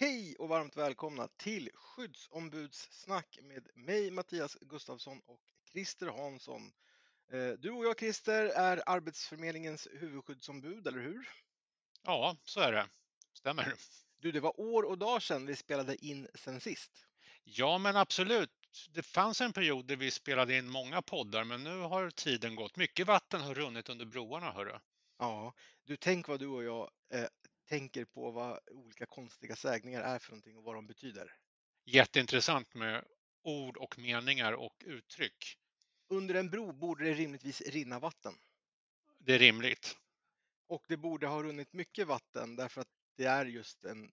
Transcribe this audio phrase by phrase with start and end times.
[0.00, 5.40] Hej och varmt välkomna till skyddsombudssnack med mig Mattias Gustafsson och
[5.72, 6.72] Christer Hansson.
[7.32, 11.28] Eh, du och jag Christer är Arbetsförmedlingens huvudskyddsombud, eller hur?
[12.02, 12.86] Ja, så är det.
[13.32, 13.74] Stämmer.
[14.18, 17.06] Du, det var år och dag sedan vi spelade in sen sist.
[17.44, 18.88] Ja, men absolut.
[18.90, 22.76] Det fanns en period där vi spelade in många poddar, men nu har tiden gått.
[22.76, 24.78] Mycket vatten har runnit under broarna, hörru.
[25.18, 25.54] Ja,
[25.84, 27.26] du tänk vad du och jag eh,
[27.68, 31.32] tänker på vad olika konstiga sägningar är för någonting och vad de betyder.
[31.84, 33.04] Jätteintressant med
[33.42, 35.58] ord och meningar och uttryck.
[36.08, 38.34] Under en bro borde det rimligtvis rinna vatten.
[39.18, 39.96] Det är rimligt.
[40.66, 44.12] Och det borde ha runnit mycket vatten därför att det är just en,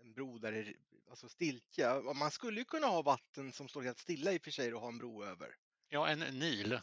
[0.00, 0.74] en bro där det
[1.10, 2.02] alltså stiltje.
[2.14, 4.80] Man skulle ju kunna ha vatten som står helt stilla i och för sig och
[4.80, 5.54] ha en bro över.
[5.88, 6.80] Ja, en Nil.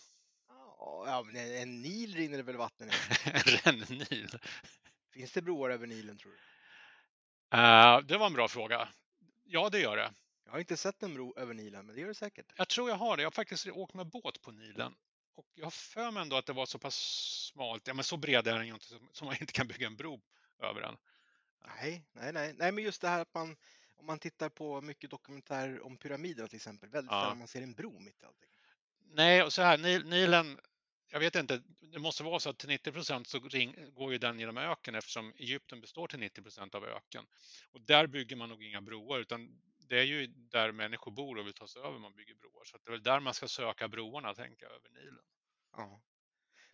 [0.48, 2.92] Ja, en Nil rinner det väl vatten i?
[3.64, 4.40] en rännil.
[5.16, 6.38] Finns det broar över Nilen tror du?
[7.58, 8.90] Uh, det var en bra fråga.
[9.44, 10.14] Ja, det gör det.
[10.46, 12.46] Jag har inte sett en bro över Nilen, men det gör det säkert.
[12.56, 13.24] Jag tror jag har det.
[13.24, 14.96] Jag har faktiskt åkt med båt på Nilen.
[15.36, 16.96] Och jag har för mig ändå att det var så pass
[17.54, 19.96] smalt, ja men så bred är den ju inte som man inte kan bygga en
[19.96, 20.22] bro
[20.60, 20.98] över den.
[21.66, 23.58] Nej, nej, nej, nej, men just det här att man,
[23.96, 27.22] om man tittar på mycket dokumentärer om pyramiderna till exempel, väldigt ja.
[27.22, 28.50] sällan man ser en bro mitt i allting.
[29.00, 30.60] Nej, och så här, Nilen,
[31.08, 34.18] jag vet inte, det måste vara så att till 90 procent så ring, går ju
[34.18, 37.26] den genom öken eftersom Egypten består till 90 procent av öken.
[37.72, 41.46] Och där bygger man nog inga broar utan det är ju där människor bor och
[41.46, 42.64] vill ta sig över man bygger broar.
[42.66, 45.24] Så det är väl där man ska söka broarna, tänka över Nilen.
[45.72, 46.02] Ja.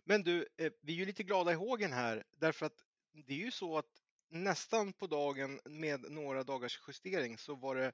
[0.04, 3.44] Men du, eh, vi är ju lite glada i hågen här därför att det är
[3.44, 7.92] ju så att nästan på dagen med några dagars justering så var det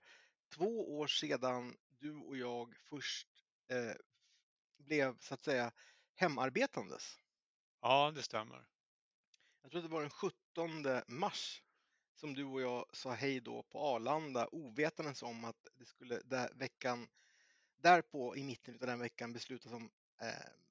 [0.55, 3.29] två år sedan du och jag först
[3.69, 3.95] eh,
[4.79, 5.73] blev så att säga
[6.19, 7.19] hemarbetandes.
[7.81, 8.69] Ja, det stämmer.
[9.63, 10.39] Jag tror att det var den 17
[11.07, 11.63] mars
[12.15, 16.51] som du och jag sa hej då på Arlanda ovetandes om att det skulle där
[16.55, 17.09] veckan
[17.77, 20.29] därpå i mitten av den veckan beslutas om eh,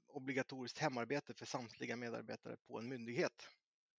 [0.07, 3.49] obligatoriskt hemarbete för samtliga medarbetare på en myndighet.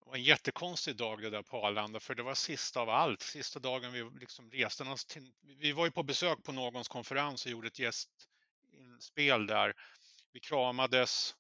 [0.01, 3.23] Det var en jättekonstig dag det där på Arlanda för det var sista av allt,
[3.23, 5.33] sista dagen vi liksom reste till.
[5.41, 9.75] Vi var ju på besök på någons konferens och gjorde ett gästinspel där.
[10.33, 11.35] Vi kramades,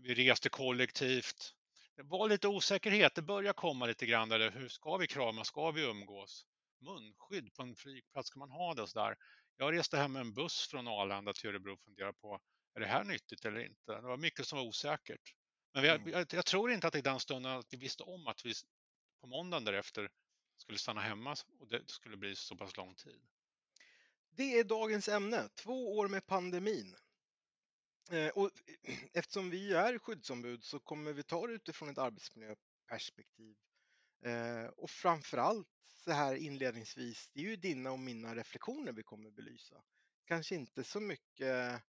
[0.00, 1.54] vi reste kollektivt.
[1.96, 4.50] Det var lite osäkerhet, det börjar komma lite grann där.
[4.50, 6.46] Hur ska vi krama, ska vi umgås?
[6.80, 9.16] Munskydd på en flygplats, ska man ha det så där?
[9.56, 12.40] Jag reste hem med en buss från Arlanda till Örebro och funderade på,
[12.74, 13.92] är det här nyttigt eller inte?
[13.94, 15.34] Det var mycket som var osäkert.
[15.72, 16.10] Men vi, mm.
[16.10, 18.52] jag, jag, tror inte att i den stunden att vi visste om att vi
[19.20, 20.10] på måndagen därefter
[20.56, 23.20] skulle stanna hemma och det skulle bli så pass lång tid.
[24.30, 26.96] Det är dagens ämne, två år med pandemin.
[28.10, 28.50] Eh, och
[29.12, 33.56] eftersom vi är skyddsombud så kommer vi ta det utifrån ett arbetsmiljöperspektiv.
[34.24, 35.68] Eh, och framförallt
[36.04, 39.82] så här inledningsvis, det är ju dina och mina reflektioner vi kommer belysa.
[40.24, 41.82] Kanske inte så mycket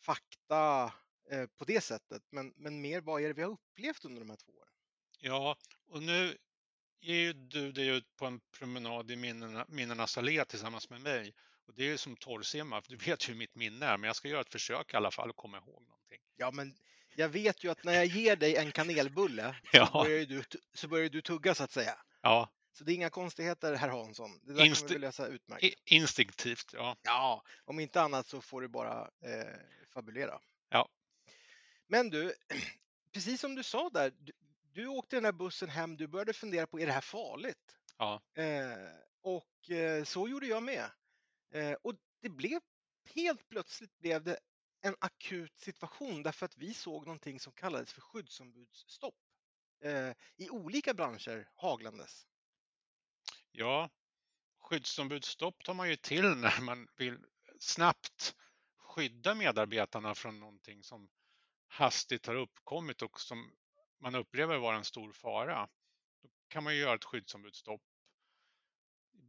[0.00, 0.92] fakta
[1.30, 4.30] eh, på det sättet, men, men mer vad är det vi har upplevt under de
[4.30, 4.74] här två åren?
[5.18, 5.56] Ja,
[5.86, 6.36] och nu
[7.00, 11.34] ger ju du dig ut på en promenad i minnena, minnenas allé tillsammans med mig
[11.70, 14.40] och det är som torrsimma, du vet hur mitt minne är, men jag ska göra
[14.40, 16.20] ett försök i alla fall att komma ihåg någonting.
[16.36, 16.74] Ja, men
[17.16, 19.86] jag vet ju att när jag ger dig en kanelbulle ja.
[19.86, 20.42] så, börjar du,
[20.74, 21.98] så börjar du tugga så att säga.
[22.22, 22.48] Ja.
[22.72, 24.40] Så det är inga konstigheter, herr Hansson.
[24.42, 25.64] Det där Inst kommer vi lösa utmärkt.
[25.86, 26.96] Instinktivt, ja.
[27.02, 29.56] Ja, om inte annat så får du bara eh,
[29.94, 30.40] fabulera.
[30.68, 30.88] Ja.
[31.86, 32.34] Men du,
[33.12, 34.32] precis som du sa där, du,
[34.72, 37.76] du åkte den där bussen hem, du började fundera på, är det här farligt?
[37.98, 38.22] Ja.
[38.34, 38.44] Eh,
[39.22, 40.90] och eh, så gjorde jag med.
[41.50, 42.60] Eh, och det blev
[43.04, 44.38] helt plötsligt blev det
[44.80, 49.14] en akut situation därför att vi såg någonting som kallades för skyddsombudsstopp
[49.84, 52.26] eh, i olika branscher haglandes.
[53.50, 53.90] Ja,
[54.60, 57.18] skyddsombudsstopp tar man ju till när man vill
[57.58, 58.34] snabbt
[58.76, 61.10] skydda medarbetarna från någonting som
[61.66, 63.52] hastigt har uppkommit och som
[63.98, 65.68] man upplever vara en stor fara.
[66.22, 67.82] Då kan man ju göra ett skyddsombudsstopp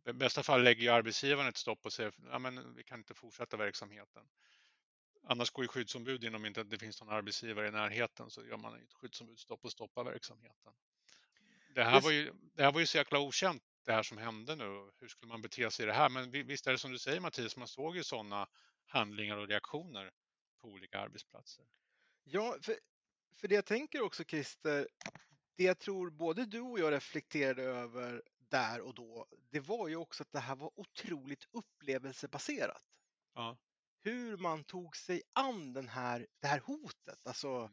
[0.09, 3.57] i bästa fall lägger ju arbetsgivaren ett stopp och säger att vi kan inte fortsätta
[3.57, 4.23] verksamheten.
[5.23, 8.57] Annars går ju skyddsombud in om inte det finns någon arbetsgivare i närheten så gör
[8.57, 10.73] man ett skyddsombudsstopp och stoppar verksamheten.
[11.75, 14.55] Det här, var ju, det här var ju så jäkla okänt det här som hände
[14.55, 14.91] nu.
[14.99, 16.09] Hur skulle man bete sig i det här?
[16.09, 18.47] Men visst är det som du säger Mattias, man såg ju sådana
[18.85, 20.11] handlingar och reaktioner
[20.61, 21.65] på olika arbetsplatser.
[22.23, 22.75] Ja, för,
[23.35, 24.87] för det jag tänker också Christer,
[25.55, 28.21] det jag tror både du och jag reflekterade över
[28.51, 32.83] där och då, det var ju också att det här var otroligt upplevelsebaserat.
[33.33, 33.57] Ja.
[34.03, 37.71] Hur man tog sig an den här, det här hotet, alltså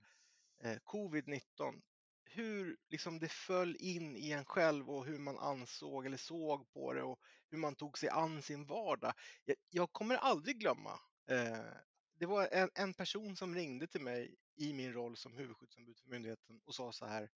[0.60, 0.72] mm.
[0.74, 1.82] eh, covid-19.
[2.24, 6.92] hur liksom det föll in i en själv och hur man ansåg eller såg på
[6.92, 7.20] det och
[7.50, 9.12] hur man tog sig an sin vardag.
[9.44, 11.00] Jag, jag kommer aldrig glömma.
[11.30, 11.72] Eh,
[12.14, 16.08] det var en, en, person som ringde till mig i min roll som huvudskyddsombud för
[16.08, 17.30] myndigheten och sa så här.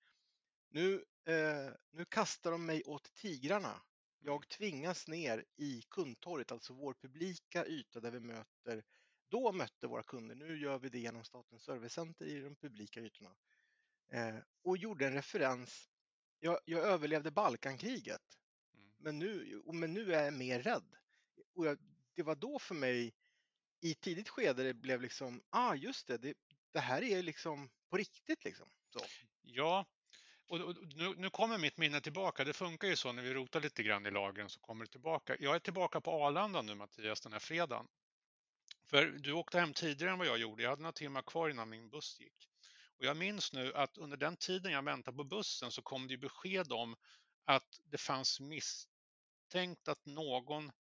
[0.75, 3.83] Nu, eh, nu kastar de mig åt tigrarna.
[4.19, 8.85] Jag tvingas ner i kundtorget, alltså vår publika yta där vi möter,
[9.29, 10.35] då mötte våra kunder.
[10.35, 13.35] Nu gör vi det genom Statens servicecenter i de publika ytorna.
[14.13, 15.91] Eh, och gjorde en referens.
[16.41, 18.39] Jag, jag överlevde Balkankriget,
[18.75, 18.93] mm.
[18.99, 20.97] men, nu, men nu är jag mer rädd.
[21.55, 21.79] Och jag,
[22.15, 23.15] det var då för mig
[23.81, 26.35] i tidigt skede det blev liksom, ah just det, det,
[26.73, 28.69] det här är liksom på riktigt liksom.
[28.89, 29.01] Så.
[29.43, 29.87] Ja,
[30.53, 32.45] och, och nu, nu, kommer mitt minne tillbaka.
[32.45, 35.37] Det funkar ju så när vi rotar lite grann i lagren så kommer det tillbaka.
[35.41, 37.89] Jag är tillbaka på Arlanda nu Mattias den här fredagen.
[38.85, 40.63] För du åkte hem tidigare än vad jag gjorde.
[40.63, 42.49] Jag hade några timmar kvar innan min buss gick.
[42.99, 46.17] Och jag minns nu att under den tiden jag väntade på bussen så kom det
[46.17, 46.97] besked om
[47.45, 50.73] att det fanns misstänkt att någon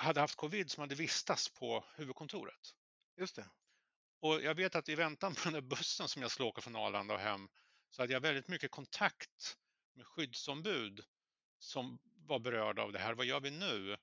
[0.00, 2.74] hade haft covid som hade vistats på huvudkontoret.
[3.16, 3.48] Just det.
[4.20, 6.76] Och jag vet att i väntan på den där bussen som jag skulle åka från
[6.76, 7.48] Arlanda och hem
[7.96, 9.56] så hade jag väldigt mycket kontakt
[9.94, 11.04] med skyddsombud
[11.58, 13.14] som var berörda av det här.
[13.14, 13.96] Vad gör vi nu?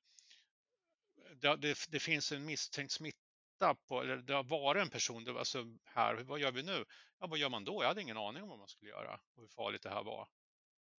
[1.35, 5.39] Det, det, det finns en misstänkt smitta på, eller det har varit en person, det
[5.39, 6.85] alltså här, vad gör vi nu?
[7.19, 7.83] Ja, vad gör man då?
[7.83, 10.27] Jag hade ingen aning om vad man skulle göra och hur farligt det här var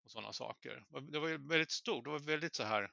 [0.04, 0.84] och sådana saker.
[0.88, 2.92] Det var väldigt stort, det var väldigt så här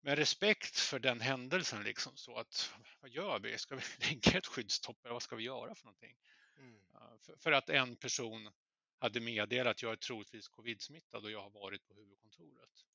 [0.00, 3.58] med respekt för den händelsen liksom så att vad gör vi?
[3.58, 5.04] Ska vi lägga ett skyddstopp?
[5.04, 6.16] eller vad ska vi göra för någonting?
[6.58, 6.80] Mm.
[7.20, 8.50] För, för, att en person
[8.98, 12.86] hade meddelat att jag är troligtvis covid-smittad och jag har varit på huvudkontoret.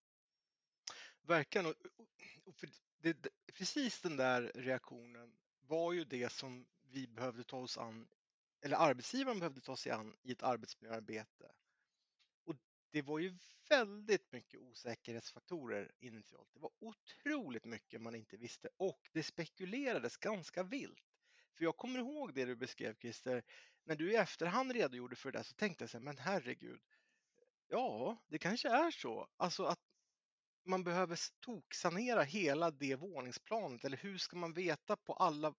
[1.21, 1.65] Verkligen.
[1.65, 1.75] Och,
[2.43, 2.55] och
[2.97, 5.37] det, precis den där reaktionen
[5.67, 8.07] var ju det som vi behövde ta oss an,
[8.61, 11.51] eller arbetsgivaren behövde ta sig an i ett arbetsmiljöarbete.
[12.43, 12.55] Och
[12.91, 13.37] det var ju
[13.69, 16.53] väldigt mycket osäkerhetsfaktorer initialt.
[16.53, 21.10] Det var otroligt mycket man inte visste och det spekulerades ganska vilt.
[21.57, 23.43] För jag kommer ihåg det du beskrev Christer,
[23.83, 26.81] när du i efterhand redogjorde för det så tänkte jag så här, men herregud,
[27.67, 29.27] ja, det kanske är så.
[29.37, 29.79] Alltså att
[30.65, 35.53] man behöver toksanera hela det våningsplanet eller hur ska man veta på alla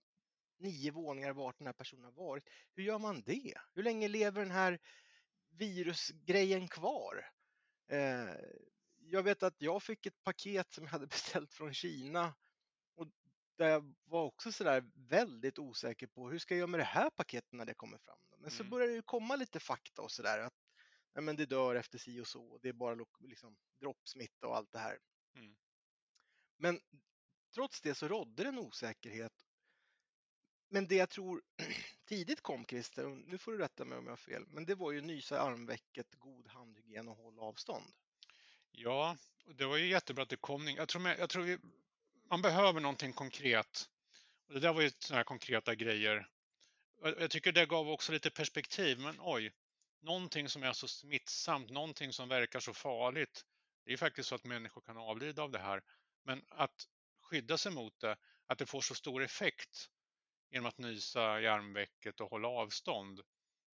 [0.59, 2.49] nio våningar vart den här personen har varit?
[2.75, 3.55] Hur gör man det?
[3.75, 4.79] Hur länge lever den här
[5.51, 7.31] virusgrejen kvar?
[7.89, 8.35] Eh,
[8.99, 12.35] jag vet att jag fick ett paket som jag hade beställt från Kina
[13.57, 17.11] där jag var också sådär väldigt osäker på hur ska jag göra med det här
[17.11, 18.19] paketet när det kommer fram.
[18.31, 18.51] Men mm.
[18.51, 20.55] så började det komma lite fakta och sådär att
[21.15, 22.59] nej, men det dör efter si och så.
[22.63, 24.99] Det är bara liksom, droppsmitta och allt det här.
[25.35, 25.57] Mm.
[26.57, 26.81] Men
[27.55, 29.47] trots det så rådde det en osäkerhet.
[30.69, 31.43] Men det jag tror
[32.05, 34.75] tidigt kom Christer, och nu får du rätta mig om jag har fel, men det
[34.75, 37.93] var ju nysa i armvecket, god handhygien och håll avstånd.
[38.71, 40.69] Ja, det var ju jättebra att det kom.
[40.69, 41.59] Jag tror, jag tror vi,
[42.31, 43.89] man behöver någonting konkret.
[44.47, 46.29] Och det där var ju sådana här konkreta grejer.
[47.03, 49.53] Jag tycker det gav också lite perspektiv, men oj,
[50.01, 53.45] någonting som är så smittsamt, någonting som verkar så farligt.
[53.85, 55.83] Det är faktiskt så att människor kan avlida av det här.
[56.25, 56.89] Men att
[57.21, 58.17] skydda sig mot det,
[58.47, 59.89] att det får så stor effekt
[60.51, 63.21] genom att nysa i armvecket och hålla avstånd.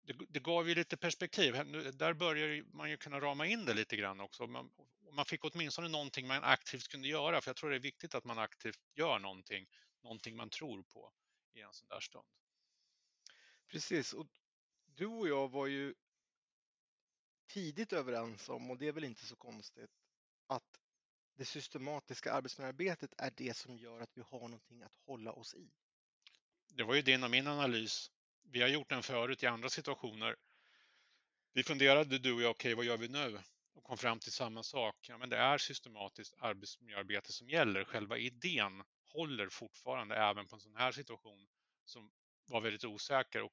[0.06, 1.52] Det, det gav ju lite perspektiv.
[1.94, 4.46] Där börjar man ju kunna rama in det lite grann också.
[4.46, 4.70] Man,
[5.12, 8.24] man fick åtminstone någonting man aktivt kunde göra, för jag tror det är viktigt att
[8.24, 9.66] man aktivt gör någonting,
[10.02, 11.12] någonting man tror på
[11.54, 12.26] i en sån där stund.
[13.68, 14.26] Precis, och
[14.84, 15.94] du och jag var ju
[17.46, 19.90] tidigt överens om, och det är väl inte så konstigt,
[20.46, 20.80] att
[21.34, 25.70] det systematiska arbetsmiljöarbetet är det som gör att vi har någonting att hålla oss i.
[26.74, 28.10] Det var ju din och min analys.
[28.50, 30.36] Vi har gjort den förut i andra situationer.
[31.52, 33.38] Vi funderade du och jag, okej okay, vad gör vi nu?
[33.74, 34.96] Och kom fram till samma sak.
[35.08, 37.84] Ja, men det är systematiskt arbetsmiljöarbete som gäller.
[37.84, 41.46] Själva idén håller fortfarande även på en sån här situation
[41.84, 42.10] som
[42.46, 43.52] var väldigt osäker och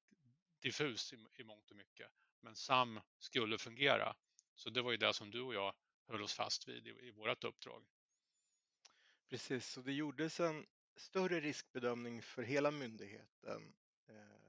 [0.61, 2.07] diffus i, i mångt och mycket
[2.43, 4.15] men SAM skulle fungera.
[4.55, 5.73] Så det var ju det som du och jag
[6.07, 7.85] höll oss fast vid i, i vårt uppdrag.
[9.29, 13.73] Precis, och det gjordes en större riskbedömning för hela myndigheten.
[14.07, 14.42] Eh,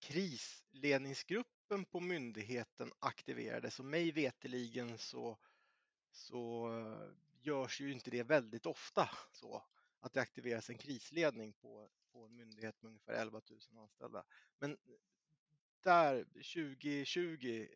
[0.00, 5.38] Krisledningsgruppen på myndigheten aktiverades och mig veteligen så,
[6.10, 6.70] så
[7.40, 9.62] görs ju inte det väldigt ofta så
[10.00, 14.24] att det aktiveras en krisledning på, på en myndighet med ungefär 11 000 anställda.
[14.58, 14.76] Men
[15.82, 17.68] där 2020,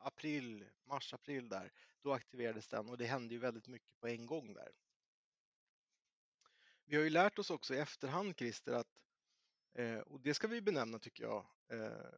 [0.00, 1.72] april, mars, april där,
[2.02, 4.72] då aktiverades den och det hände ju väldigt mycket på en gång där.
[6.84, 9.04] Vi har ju lärt oss också i efterhand Christer att,
[9.74, 12.12] Eh, och det ska vi benämna tycker jag, eh,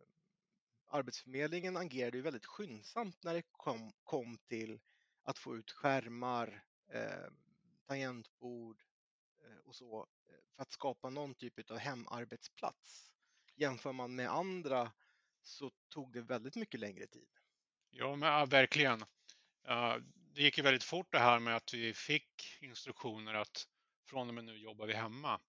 [0.87, 4.81] Arbetsförmedlingen agerade ju väldigt skyndsamt när det kom, kom till
[5.23, 7.33] att få ut skärmar, eh,
[7.87, 8.83] tangentbord
[9.45, 13.13] eh, och så eh, för att skapa någon typ av hemarbetsplats.
[13.55, 14.93] Jämför man med andra
[15.43, 17.29] så tog det väldigt mycket längre tid.
[17.91, 19.03] Ja, men, ja, verkligen.
[19.69, 19.97] Uh,
[20.35, 23.69] det gick ju väldigt fort det här med att vi fick instruktioner att
[24.07, 25.41] från och med nu jobbar vi hemma.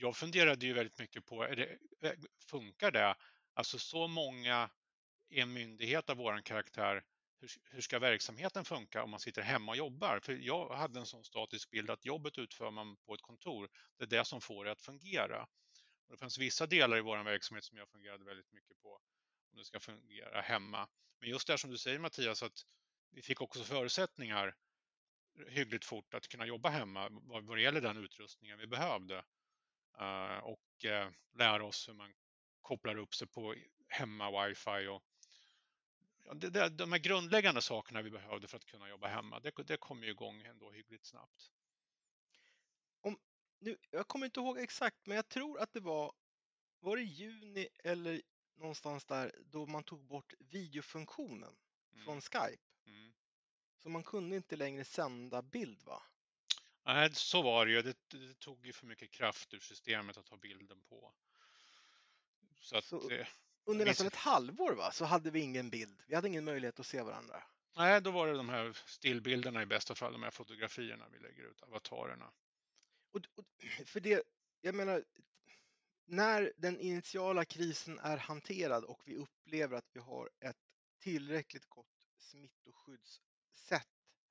[0.00, 1.78] Jag funderade ju väldigt mycket på, är det,
[2.08, 2.12] eh,
[2.50, 3.16] funkar det?
[3.54, 4.70] Alltså så många
[5.28, 7.04] i en myndighet av våran karaktär,
[7.40, 10.20] hur, hur, ska verksamheten funka om man sitter hemma och jobbar?
[10.20, 13.68] För jag hade en sån statisk bild att jobbet utför man på ett kontor.
[13.98, 15.42] Det är det som får det att fungera.
[16.06, 18.94] Och det fanns vissa delar i vår verksamhet som jag fungerade väldigt mycket på
[19.52, 20.88] om det ska fungera hemma.
[21.20, 22.66] Men just det som du säger Mattias, att
[23.10, 24.54] vi fick också förutsättningar
[25.48, 29.24] hyggligt fort att kunna jobba hemma vad, vad det gäller den utrustningen vi behövde.
[30.00, 32.14] Uh, och uh, lära oss hur man
[32.60, 33.54] kopplar upp sig på
[33.88, 35.02] hemma wifi och
[36.24, 39.52] ja, det, det, de här grundläggande sakerna vi behövde för att kunna jobba hemma, det,
[39.66, 41.52] det kom ju igång ändå hyggligt snabbt.
[43.00, 43.18] Om,
[43.58, 46.12] nu, jag kommer inte ihåg exakt, men jag tror att det var,
[46.80, 48.22] var det juni eller
[48.54, 51.56] någonstans där då man tog bort videofunktionen
[51.92, 52.04] mm.
[52.04, 52.62] från Skype.
[52.86, 53.12] Mm.
[53.76, 56.02] Så man kunde inte längre sända bild va?
[56.88, 57.82] Nej, så var det ju.
[57.82, 61.12] Det, det tog ju för mycket kraft ur systemet att ha bilden på.
[62.60, 63.26] Så att, så eh,
[63.64, 66.02] under nästan ett halvår va, så hade vi ingen bild.
[66.06, 67.42] Vi hade ingen möjlighet att se varandra.
[67.76, 71.42] Nej, då var det de här stillbilderna i bästa fall, de här fotografierna vi lägger
[71.42, 72.32] ut, avatarerna.
[73.12, 73.44] Och, och,
[73.86, 74.22] för det,
[74.60, 75.04] jag menar,
[76.04, 80.56] när den initiala krisen är hanterad och vi upplever att vi har ett
[80.98, 81.86] tillräckligt gott
[82.18, 83.88] smittoskyddssätt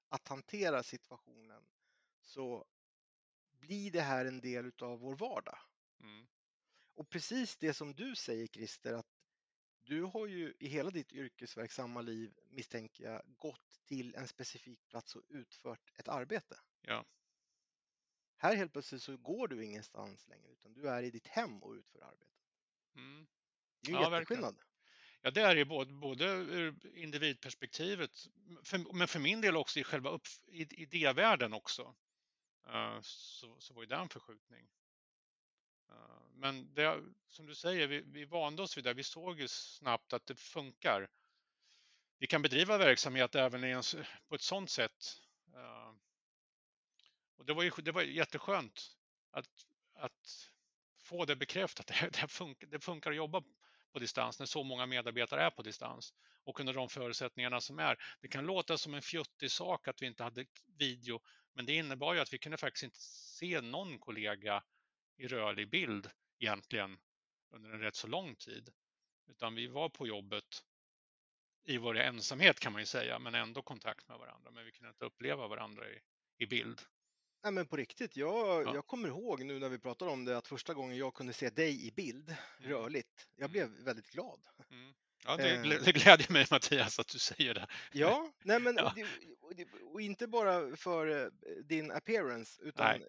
[0.10, 1.64] att hantera situationen
[2.28, 2.66] så
[3.52, 5.60] blir det här en del av vår vardag.
[6.00, 6.28] Mm.
[6.96, 9.08] Och precis det som du säger Christer, att
[9.84, 15.16] du har ju i hela ditt yrkesverksamma liv, misstänker jag, gått till en specifik plats
[15.16, 16.60] och utfört ett arbete.
[16.82, 17.06] Ja.
[18.38, 21.74] Här helt plötsligt så går du ingenstans längre utan du är i ditt hem och
[21.74, 22.44] utför arbetet.
[22.96, 23.28] Mm.
[23.82, 24.56] Det är ju ja, jätteskillnad.
[24.56, 24.68] Verkligen.
[25.22, 28.12] Ja, det är det både, både ur individperspektivet,
[28.64, 31.96] för, men för min del också i själva upp, idévärlden också.
[32.74, 34.68] Eh, så, så var det en förskjutning.
[35.90, 38.94] Eh, men det, som du säger, vi, vi vande oss vid det.
[38.94, 41.10] Vi såg ju snabbt att det funkar.
[42.18, 43.84] Vi kan bedriva verksamhet även i en,
[44.28, 45.22] på ett sådant sätt.
[45.54, 45.94] Eh.
[47.38, 48.98] Och det var, ju, det var jätteskönt
[49.32, 49.50] att,
[49.94, 50.52] att
[51.04, 51.88] få det bekräftat.
[51.88, 53.44] Det, det, funkar, det funkar att jobba
[53.92, 57.98] på distans när så många medarbetare är på distans och under de förutsättningarna som är.
[58.22, 60.46] Det kan låta som en fjuttig sak att vi inte hade
[60.78, 61.22] video,
[61.58, 64.64] men det innebar ju att vi kunde faktiskt inte se någon kollega
[65.18, 66.10] i rörlig bild
[66.40, 67.00] egentligen
[67.50, 68.70] under en rätt så lång tid.
[69.28, 70.64] Utan vi var på jobbet
[71.64, 74.52] i vår ensamhet kan man ju säga, men ändå kontakt med varandra.
[74.52, 76.00] Men vi kunde inte uppleva varandra i,
[76.38, 76.82] i bild.
[77.44, 78.74] Nej men på riktigt, jag, ja.
[78.74, 81.50] jag kommer ihåg nu när vi pratade om det att första gången jag kunde se
[81.50, 82.72] dig i bild, mm.
[82.72, 83.84] rörligt, jag blev mm.
[83.84, 84.48] väldigt glad.
[84.70, 84.94] Mm.
[85.26, 85.62] Ja, det, eh.
[85.64, 87.68] det glädjer mig Mattias att du säger det.
[87.92, 88.94] Ja, nej men ja.
[89.42, 89.54] Och,
[89.94, 91.28] och, inte bara för eh,
[91.64, 93.08] din appearance utan nej.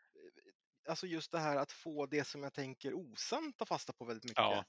[0.89, 4.25] alltså just det här att få det som jag tänker osant ta fasta på väldigt
[4.25, 4.39] mycket.
[4.39, 4.65] Ja.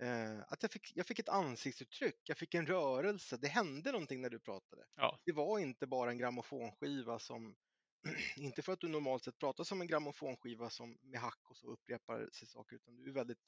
[0.00, 4.20] Eh, att jag fick, jag fick ett ansiktsuttryck, jag fick en rörelse, det hände någonting
[4.20, 4.84] när du pratade.
[4.96, 5.18] Ja.
[5.24, 7.56] Det var inte bara en grammofonskiva som
[8.36, 11.66] inte för att du normalt sett pratar som en grammofonskiva som med hack och så
[11.66, 13.38] upprepar sig saker, utan du är väldigt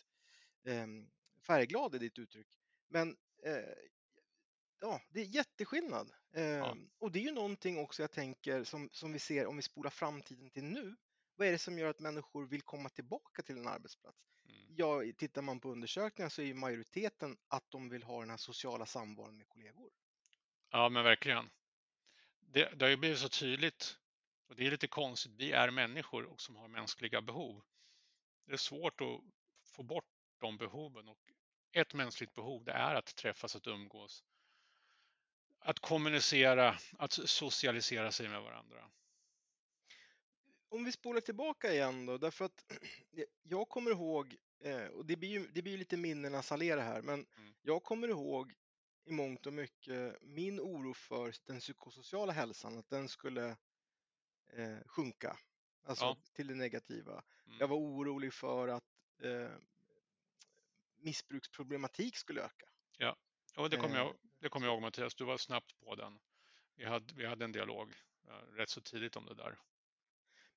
[0.66, 0.86] eh,
[1.46, 2.48] färgglad i ditt uttryck.
[2.88, 3.14] Men eh,
[4.80, 6.12] ja, det är jätteskillnad.
[6.34, 6.76] Eh, ja.
[6.98, 9.90] Och det är ju någonting också jag tänker som, som vi ser om vi spolar
[9.90, 10.96] framtiden till nu.
[11.36, 14.18] Vad är det som gör att människor vill komma tillbaka till en arbetsplats?
[14.44, 14.74] Mm.
[14.76, 18.36] Ja, tittar man på undersökningar så är ju majoriteten att de vill ha den här
[18.36, 19.90] sociala samvaron med kollegor.
[20.70, 21.50] Ja, men verkligen.
[22.40, 23.96] Det, det har ju blivit så tydligt
[24.50, 27.62] och det är lite konstigt, vi är människor och som har mänskliga behov.
[28.46, 29.20] Det är svårt att
[29.64, 31.32] få bort de behoven och
[31.72, 34.24] ett mänskligt behov det är att träffas, att umgås,
[35.58, 38.90] att kommunicera, att socialisera sig med varandra.
[40.68, 42.72] Om vi spolar tillbaka igen då, därför att
[43.42, 47.26] jag kommer ihåg, eh, och det blir ju, det blir lite minnenas allé här, men
[47.36, 47.54] mm.
[47.62, 48.54] jag kommer ihåg
[49.04, 53.56] i mångt och mycket min oro för den psykosociala hälsan, att den skulle
[54.52, 55.36] eh, sjunka,
[55.84, 56.16] alltså ja.
[56.32, 57.12] till det negativa.
[57.46, 57.58] Mm.
[57.60, 58.84] Jag var orolig för att
[59.22, 59.50] eh,
[61.00, 62.66] missbruksproblematik skulle öka.
[62.98, 63.16] Ja,
[63.56, 66.18] och det kommer jag, eh, det kom jag ihåg Mattias, du var snabbt på den.
[66.76, 67.94] Vi hade, vi hade en dialog
[68.56, 69.58] rätt så tidigt om det där.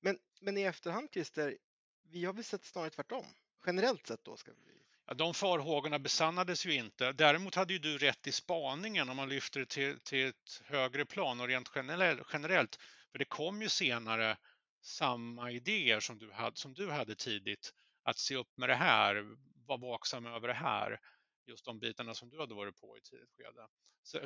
[0.00, 1.58] Men, men i efterhand Christer,
[2.02, 3.26] vi har väl sett snarare tvärtom?
[3.66, 4.36] Generellt sett då?
[4.36, 4.58] Ska vi...
[5.06, 7.12] Ja, de farhågorna besannades ju inte.
[7.12, 11.04] Däremot hade ju du rätt i spaningen om man lyfter det till, till ett högre
[11.04, 11.70] plan och rent
[12.32, 12.76] generellt.
[13.12, 14.36] För det kom ju senare
[14.80, 17.74] samma idéer som du hade, som du hade tidigt.
[18.04, 21.00] Att se upp med det här, vara vaksam över det här.
[21.46, 23.68] Just de bitarna som du hade varit på i tidigt skede.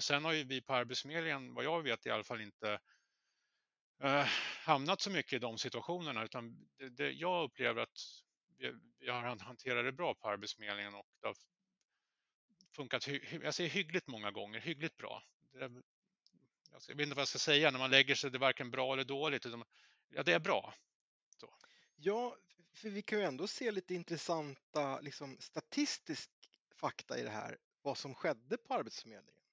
[0.00, 2.80] Sen har ju vi på Arbetsförmedlingen, vad jag vet i alla fall inte
[4.02, 4.26] eh,
[4.64, 7.99] hamnat så mycket i de situationerna utan det, det, jag upplever att
[8.99, 11.37] vi, har hanterat det bra på Arbetsförmedlingen och det har
[12.76, 13.08] funkat
[13.42, 15.23] jag säger hyggligt många gånger, hyggligt bra.
[15.52, 15.82] Det,
[16.88, 18.92] jag vet inte vad jag ska säga, när man lägger sig, det är varken bra
[18.92, 19.64] eller dåligt, utan
[20.08, 20.75] ja, det är bra.
[21.40, 21.54] Så.
[21.97, 22.37] Ja,
[22.78, 26.30] för vi kan ju ändå se lite intressanta liksom, statistisk
[26.75, 29.44] fakta i det här, vad som skedde på Arbetsförmedlingen.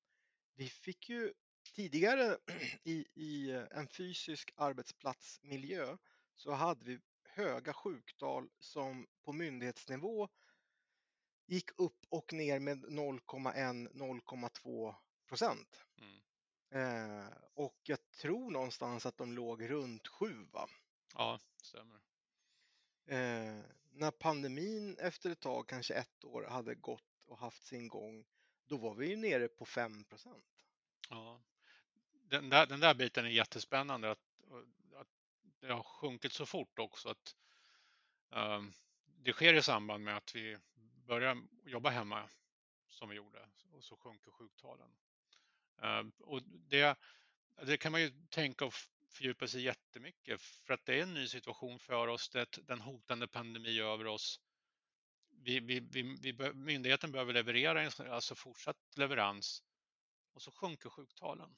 [0.55, 1.34] Vi fick ju
[1.74, 2.38] tidigare
[2.84, 5.98] i, i en fysisk arbetsplatsmiljö
[6.36, 10.29] så hade vi höga sjuktal som på myndighetsnivå
[11.46, 14.96] gick upp och ner med 0,1-0,2
[15.27, 15.86] procent.
[15.98, 16.22] Mm.
[16.72, 20.70] Eh, och jag tror någonstans att de låg runt 7 va?
[21.13, 22.00] Ja, stämmer.
[23.06, 28.26] Eh, när pandemin efter ett tag, kanske ett år, hade gått och haft sin gång,
[28.68, 30.46] då var vi nere på 5 procent.
[31.10, 31.42] Ja,
[32.12, 34.20] den där, den där biten är jättespännande att,
[34.96, 35.08] att
[35.60, 37.10] det har sjunkit så fort också.
[37.10, 37.36] att
[38.32, 38.64] eh,
[39.06, 40.58] Det sker i samband med att vi
[41.06, 42.30] börjar jobba hemma
[42.90, 44.96] som vi gjorde och så sjunker sjuktalen.
[45.82, 46.98] Eh, och det,
[47.66, 48.74] det kan man ju tänka och
[49.15, 52.29] fördjupa sig jättemycket för att det är en ny situation för oss.
[52.29, 54.39] Det den hotande pandemi över oss.
[55.29, 59.63] Vi, vi, vi, vi, myndigheten behöver leverera, alltså fortsatt leverans
[60.34, 61.55] och så sjunker sjuktalen.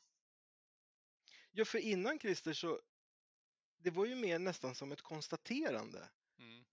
[1.52, 2.82] Ja, för innan Christer så
[3.78, 6.10] det var ju mer nästan som ett konstaterande.
[6.40, 6.66] Mm.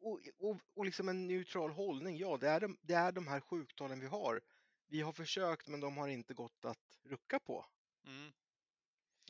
[0.00, 2.16] Och, och, och liksom en neutral hållning.
[2.16, 4.40] Ja, det är, de, det är de här sjuktalen vi har.
[4.86, 7.66] Vi har försökt men de har inte gått att rucka på.
[8.06, 8.32] Mm.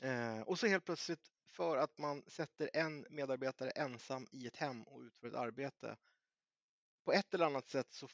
[0.01, 4.83] Eh, och så helt plötsligt för att man sätter en medarbetare ensam i ett hem
[4.83, 5.97] och utför ett arbete.
[7.05, 8.07] På ett eller annat sätt så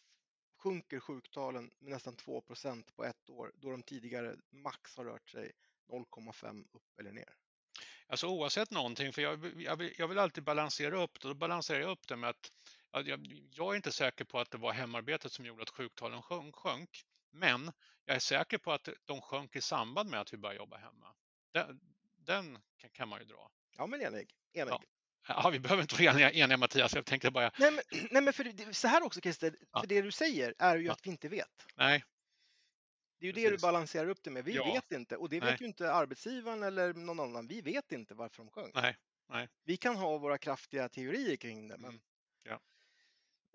[0.58, 5.52] sjunker sjuktalen med nästan 2% på ett år då de tidigare max har rört sig
[5.88, 7.36] 0,5 upp eller ner.
[8.08, 11.28] Alltså oavsett någonting, för jag, jag, vill, jag vill alltid balansera upp det.
[11.28, 12.52] Då balanserar jag upp det med att
[12.92, 16.56] jag, jag, är inte säker på att det var hemarbetet som gjorde att sjuktalen sjönk,
[16.56, 17.04] sjönk.
[17.32, 17.72] Men
[18.06, 21.16] jag är säker på att de sjönk i samband med att vi började jobba hemma.
[21.52, 21.80] Den,
[22.18, 23.52] den kan, kan, man ju dra.
[23.78, 24.34] Ja, men enig.
[24.54, 24.72] enig.
[24.72, 24.82] Ja.
[25.28, 27.52] Ja, vi behöver inte vara eniga, eniga Mattias, jag tänkte bara...
[27.60, 29.80] Nej, men, nej, men för, så här också Christer, ja.
[29.80, 30.94] för det du säger är ju ja.
[30.94, 31.68] att vi inte vet.
[31.76, 32.04] Nej,
[33.20, 33.50] det är ju Precis.
[33.50, 34.46] det du balanserar upp det med.
[34.46, 34.74] Vi ja.
[34.74, 35.52] vet inte och det Nej.
[35.52, 37.48] vet ju inte arbetsgivaren eller någon annan.
[37.48, 38.72] Vi vet inte varför de sjöng.
[38.74, 38.98] Nej.
[39.30, 39.50] Nej.
[39.64, 41.78] Vi kan ha våra kraftiga teorier kring det.
[41.78, 42.02] Men, mm.
[42.44, 42.60] ja.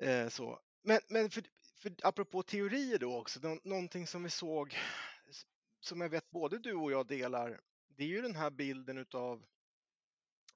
[0.07, 0.61] eh, så.
[0.83, 1.42] men, men för,
[1.74, 4.78] för, apropå teorier då också, någonting som vi såg
[5.81, 7.61] som jag vet både du och jag delar,
[7.96, 9.46] det är ju den här bilden utav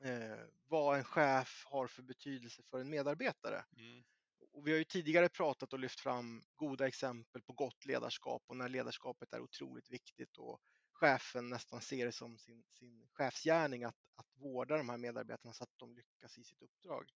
[0.01, 3.65] eh, vad en chef har för betydelse för en medarbetare.
[3.77, 4.05] Mm.
[4.53, 8.57] Och vi har ju tidigare pratat och lyft fram goda exempel på gott ledarskap och
[8.57, 10.61] när ledarskapet är otroligt viktigt och
[10.93, 15.65] chefen nästan ser det som sin, sin chefsgärning att, att vårda de här medarbetarna så
[15.65, 17.11] att de lyckas i sitt uppdrag.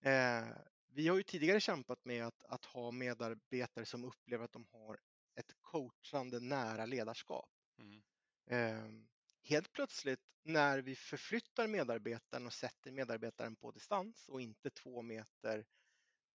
[0.00, 0.48] Eh,
[0.88, 5.00] vi har ju tidigare kämpat med att, att ha medarbetare som upplever att de har
[5.34, 7.50] ett coachande nära ledarskap.
[7.78, 8.02] Mm.
[8.46, 9.04] Eh,
[9.44, 15.66] helt plötsligt när vi förflyttar medarbetaren och sätter medarbetaren på distans och inte två meter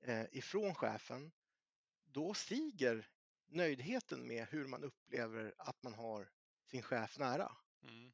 [0.02, 1.32] eh, ifrån chefen,
[2.04, 3.10] då stiger
[3.48, 6.30] nöjdheten med hur man upplever att man har
[6.66, 7.52] sin chef nära.
[7.84, 8.12] Mm.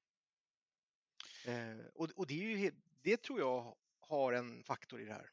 [1.45, 5.31] Eh, och, och det, ju, det tror jag har en faktor i det här.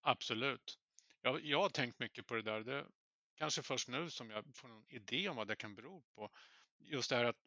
[0.00, 0.78] Absolut.
[1.20, 2.60] Jag, jag har tänkt mycket på det där.
[2.60, 2.86] Det
[3.34, 6.30] kanske först nu som jag får en idé om vad det kan bero på.
[6.78, 7.46] Just det här att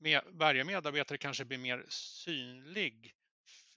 [0.00, 3.14] med, varje medarbetare kanske blir mer synlig.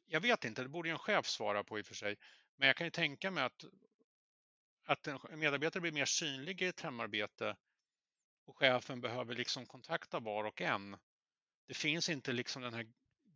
[0.06, 2.16] Jag vet inte, det borde ju en chef svara på i och för sig.
[2.56, 3.66] Men jag kan ju tänka mig att,
[4.86, 7.56] att en medarbetare blir mer synlig i ett hemarbete
[8.46, 10.98] och chefen behöver liksom kontakta var och en.
[11.68, 12.88] Det finns inte liksom den här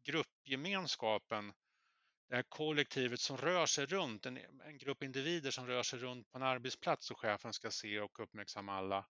[0.03, 1.53] gruppgemenskapen,
[2.29, 6.31] det här kollektivet som rör sig runt, en, en grupp individer som rör sig runt
[6.31, 9.05] på en arbetsplats och chefen ska se och uppmärksamma alla.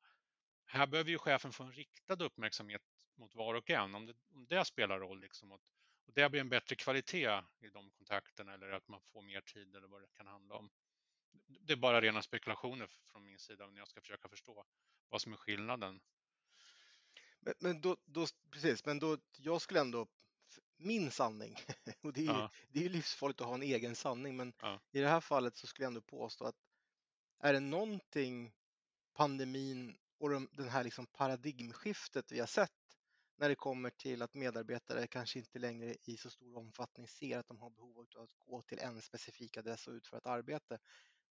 [0.65, 2.81] Här behöver ju chefen få en riktad uppmärksamhet
[3.17, 5.19] mot var och en, om det, om det spelar roll.
[5.19, 5.61] Liksom, och
[6.05, 9.87] det blir en bättre kvalitet i de kontakterna eller att man får mer tid eller
[9.87, 10.69] vad det kan handla om.
[11.47, 14.65] Det är bara rena spekulationer från min sida när jag ska försöka förstå
[15.09, 16.01] vad som är skillnaden.
[17.39, 20.07] Men, men då, då, precis, men då, jag skulle ändå,
[20.77, 21.55] min sanning,
[22.01, 22.51] och det är, ju, ja.
[22.69, 24.79] det är ju livsfarligt att ha en egen sanning, men ja.
[24.91, 26.55] i det här fallet så skulle jag ändå påstå att
[27.39, 28.53] är det någonting
[29.13, 32.71] pandemin och de, den här liksom paradigmskiftet vi har sett
[33.37, 37.47] när det kommer till att medarbetare kanske inte längre i så stor omfattning ser att
[37.47, 40.79] de har behov av att gå till en specifik adress och utföra ett arbete.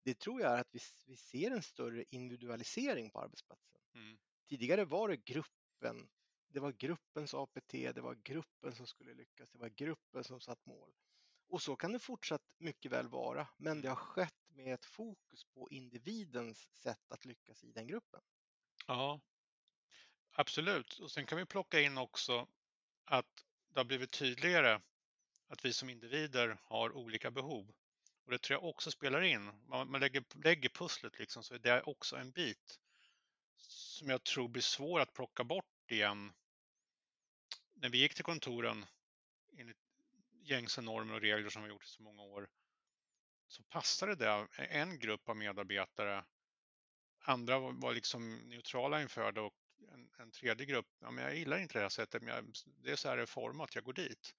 [0.03, 3.81] Det tror jag är att vi, vi ser en större individualisering på arbetsplatsen.
[3.93, 4.17] Mm.
[4.49, 6.09] Tidigare var det gruppen,
[6.47, 10.65] det var gruppens APT, det var gruppen som skulle lyckas, det var gruppen som satt
[10.65, 10.93] mål.
[11.49, 15.43] Och så kan det fortsatt mycket väl vara, men det har skett med ett fokus
[15.43, 18.21] på individens sätt att lyckas i den gruppen.
[18.87, 19.19] Ja,
[20.37, 20.99] absolut.
[20.99, 22.47] Och sen kan vi plocka in också
[23.05, 24.81] att det har blivit tydligare
[25.47, 27.73] att vi som individer har olika behov.
[28.25, 29.51] Och det tror jag också spelar in.
[29.67, 32.79] Man, man lägger, lägger pusslet liksom, så är det också en bit
[33.57, 36.33] som jag tror blir svår att plocka bort igen.
[37.73, 38.85] När vi gick till kontoren
[39.57, 39.77] enligt
[40.41, 42.49] gängse normer och regler som vi gjort i så många år
[43.47, 46.25] så passade det en grupp av medarbetare.
[47.19, 49.53] Andra var liksom neutrala inför det och
[49.93, 52.91] en, en tredje grupp, ja, men jag gillar inte det här sättet, men jag, det
[52.91, 54.33] är så här det är format, jag går dit.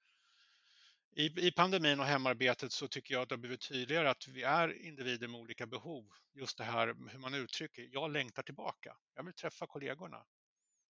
[1.11, 4.43] I, I pandemin och hemarbetet så tycker jag att det har blivit tydligare att vi
[4.43, 6.11] är individer med olika behov.
[6.33, 10.25] Just det här hur man uttrycker, jag längtar tillbaka, jag vill träffa kollegorna.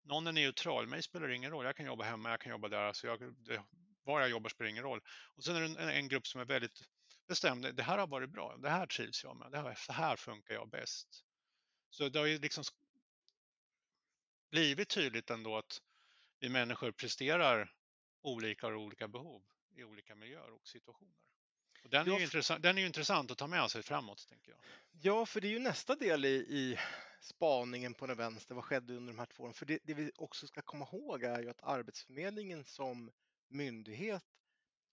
[0.03, 2.69] Någon är neutral, mig spelar det ingen roll, jag kan jobba hemma, jag kan jobba
[2.69, 3.65] där, så jag, det,
[4.05, 5.01] var jag jobbar spelar ingen roll.
[5.37, 6.83] Och sen är det en, en grupp som är väldigt
[7.29, 10.17] bestämd, det här har varit bra, det här trivs jag med, det här, så här
[10.17, 11.25] funkar jag bäst.
[11.91, 12.65] Så det har ju liksom
[14.55, 15.83] blivit tydligt ändå att
[16.41, 17.73] vi människor presterar
[18.23, 19.43] olika och olika behov
[19.77, 21.15] i olika miljöer och situationer.
[21.85, 24.51] Och den, är ju intressant, den är ju intressant att ta med sig framåt, tänker
[24.51, 24.59] jag.
[25.03, 26.79] Ja, för det är ju nästa del i, i
[27.21, 29.55] spaningen på den vänster, vad skedde under de här två åren?
[29.55, 33.11] För det, det vi också ska komma ihåg är ju att Arbetsförmedlingen som
[33.49, 34.25] myndighet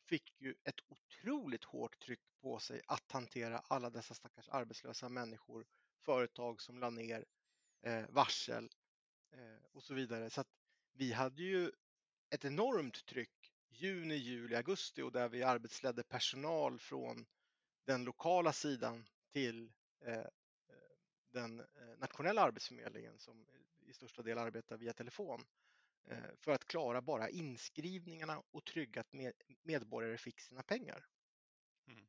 [0.05, 5.65] fick ju ett otroligt hårt tryck på sig att hantera alla dessa stackars arbetslösa människor,
[6.05, 7.25] företag som la ner,
[7.81, 8.69] eh, varsel
[9.71, 10.29] och så vidare.
[10.29, 10.47] Så att
[10.93, 11.71] vi hade ju
[12.29, 17.25] ett enormt tryck juni, juli, augusti och där vi arbetsledde personal från
[17.85, 20.25] den lokala sidan till eh, eh
[21.31, 21.65] den eh,
[21.97, 23.45] nationella arbetsförmedlingen som
[23.85, 25.45] i största del arbetar via telefon.
[26.07, 29.13] Eh, för att klara bara inskrivningarna och trygga att
[29.63, 31.05] medborgare fick sina pengar.
[31.87, 32.07] Mm.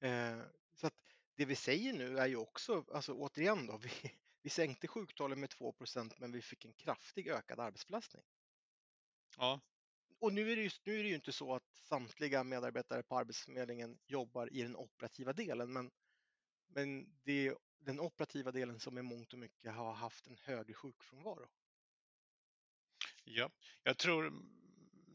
[0.00, 0.94] Eh, så att
[1.34, 3.90] det vi säger nu är ju också, alltså återigen då, vi,
[4.42, 8.24] vi sänkte sjuktalen med 2% men vi fick en kraftig ökad arbetsbelastning.
[9.36, 9.60] Ja.
[10.18, 13.18] Och nu är, det ju, nu är det ju inte så att samtliga medarbetare på
[13.18, 15.90] Arbetsförmedlingen jobbar i den operativa delen, men,
[16.66, 20.74] men det är den operativa delen som i mångt och mycket har haft en högre
[20.74, 21.48] sjukfrånvaro.
[23.24, 23.50] Ja,
[23.82, 24.32] jag tror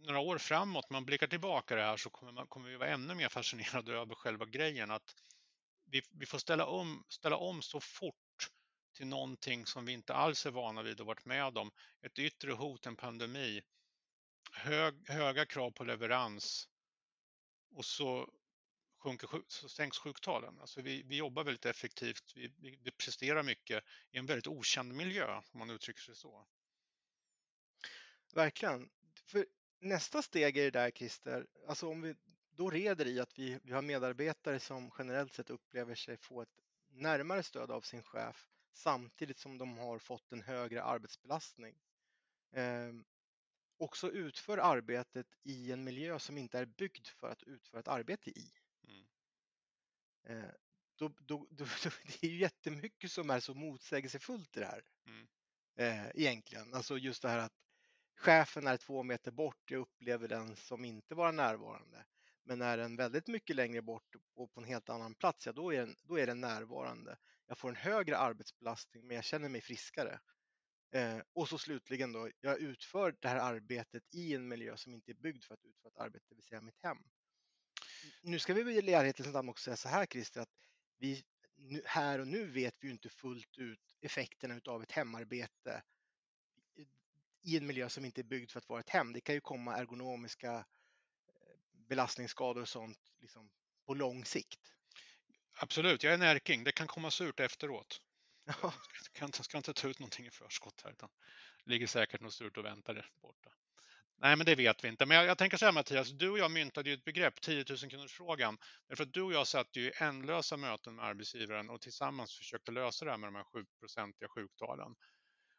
[0.08, 3.16] några år framåt, man blickar tillbaka det här så kommer, man, kommer vi vara ännu
[3.16, 5.16] mer fascinerade över själva grejen att
[5.86, 8.27] vi, vi får ställa om, ställa om så fort
[8.98, 11.72] till någonting som vi inte alls är vana vid och varit med om.
[12.02, 13.64] Ett yttre hot, en pandemi,
[14.52, 16.70] hög, höga krav på leverans
[17.76, 18.34] och så,
[19.00, 20.60] sjunker, så sänks sjuktalen.
[20.60, 24.94] Alltså vi, vi jobbar väldigt effektivt, vi, vi, vi presterar mycket i en väldigt okänd
[24.94, 26.48] miljö, om man uttrycker sig så.
[28.34, 28.90] Verkligen.
[29.26, 29.46] För
[29.80, 32.16] nästa steg är det där Christer, alltså om vi
[32.52, 36.60] då reder i att vi, vi har medarbetare som generellt sett upplever sig få ett
[36.90, 41.76] närmare stöd av sin chef samtidigt som de har fått en högre arbetsbelastning.
[42.52, 42.94] Eh,
[43.78, 48.30] också utför arbetet i en miljö som inte är byggd för att utföra ett arbete
[48.30, 48.52] i.
[48.88, 49.06] Mm.
[50.24, 50.52] Eh,
[50.96, 54.84] då, då, då, det är ju jättemycket som är så motsägelsefullt i det här.
[55.06, 55.28] Mm.
[55.76, 57.54] Eh, egentligen, alltså just det här att
[58.16, 62.06] chefen är två meter bort, jag upplever den som inte vara närvarande.
[62.44, 65.74] Men är den väldigt mycket längre bort och på en helt annan plats, ja då
[65.74, 67.18] är den, då är den närvarande.
[67.48, 70.20] Jag får en högre arbetsbelastning men jag känner mig friskare.
[70.92, 75.12] Eh, och så slutligen då, jag utför det här arbetet i en miljö som inte
[75.12, 76.98] är byggd för att utföra ett arbete, det vill säga mitt hem.
[78.22, 80.56] Nu ska vi väl i ärlighetens namn också säga så här Christer, att
[80.98, 81.24] vi
[81.56, 85.84] nu, här och nu vet vi ju inte fullt ut effekterna av ett hemarbete
[87.42, 89.14] i en miljö som inte är byggd för att vara ett hem.
[89.14, 90.64] Det kan ju komma ergonomiska eh,
[91.72, 93.50] belastningsskador och sånt liksom,
[93.86, 94.77] på lång sikt.
[95.60, 96.64] Absolut, jag är närking.
[96.64, 98.02] Det kan komma surt efteråt.
[98.46, 98.54] Ja.
[98.62, 101.10] Jag ska inte, ska inte ta ut någonting i förskott här, utan
[101.66, 103.50] det ligger säkert något surt och väntar där borta.
[104.18, 105.06] Nej, men det vet vi inte.
[105.06, 107.66] Men jag, jag tänker så här Mattias, du och jag myntade ju ett begrepp, 10
[107.70, 108.58] 000 kronors frågan.
[108.88, 112.72] Därför att du och jag satt ju i ändlösa möten med arbetsgivaren och tillsammans försökte
[112.72, 114.96] lösa det här med de här 7-procentiga sjuktalen.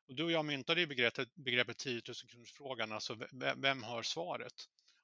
[0.08, 3.18] Och du och jag myntade ju begreppet, begreppet 10 000 kronors frågan, alltså
[3.56, 4.54] vem har svaret?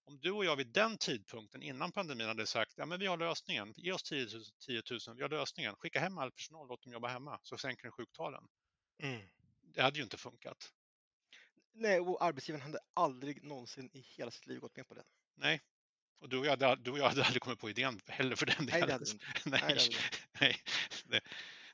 [0.06, 3.16] Om du och jag vid den tidpunkten innan pandemin hade sagt ja, men vi har
[3.16, 6.82] lösningen, ge oss 10 000, 10 000 vi har lösningen, skicka hem all personal, låt
[6.82, 8.48] dem jobba hemma så sänker den sjuktalen.
[9.02, 9.22] Mm.
[9.74, 10.72] Det hade ju inte funkat.
[11.72, 15.04] Nej, och arbetsgivaren hade aldrig någonsin i hela sitt liv gått med på det.
[15.36, 15.60] Nej,
[16.18, 18.46] och du och, jag hade, du och jag hade aldrig kommit på idén heller för
[18.46, 18.80] den delen.
[18.80, 19.24] Nej, det hade inte.
[19.44, 20.56] nej, nej, det, nej
[21.04, 21.20] det,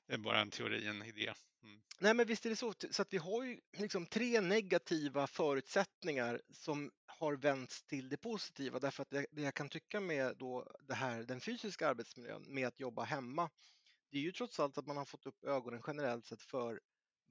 [0.07, 1.33] det, är bara en teori, en idé.
[1.63, 1.81] Mm.
[1.99, 2.75] Nej, men visst är det så.
[2.91, 6.91] Så att vi har ju liksom tre negativa förutsättningar som
[7.21, 8.79] har vänts till det positiva.
[8.79, 12.69] Därför att det, det jag kan tycka med då det här, den fysiska arbetsmiljön med
[12.69, 13.51] att jobba hemma,
[14.11, 16.81] det är ju trots allt att man har fått upp ögonen generellt sett för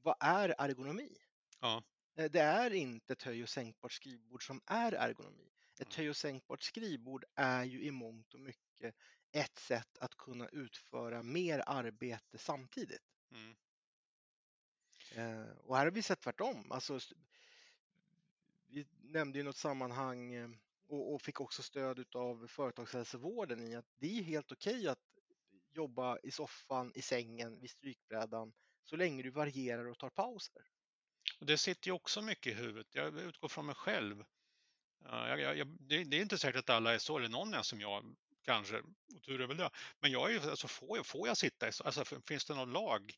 [0.02, 1.18] vad är ergonomi?
[1.60, 1.84] Ja.
[2.16, 5.50] Eh, det är inte ett höj och sänkbart skrivbord som är ergonomi.
[5.74, 5.98] Ett mm.
[5.98, 8.96] höj och sänkbart skrivbord är ju i mångt och mycket
[9.32, 13.02] ett sätt att kunna utföra mer arbete samtidigt.
[13.32, 13.56] Mm.
[15.12, 16.72] Eh, och här har vi sett tvärtom.
[16.72, 17.00] Alltså,
[18.70, 20.50] vi nämnde i något sammanhang eh,
[20.88, 25.00] och, och fick också stöd av företagshälsovården i att det är helt okej okay att
[25.72, 28.54] jobba i soffan, i sängen, vid strykbrädan
[28.84, 30.64] så länge du varierar och tar pauser.
[31.40, 32.96] Och det sitter ju också mycket i huvudet.
[32.96, 34.24] Jag utgår från mig själv.
[35.04, 37.62] Jag, jag, jag, det, det, är inte säkert att alla är så, eller någon är
[37.62, 38.78] som jag kanske,
[39.16, 39.70] och tur är väl det.
[40.00, 42.72] Men jag är ju, alltså får, jag, får jag sitta i, alltså finns det någon
[42.72, 43.14] lag?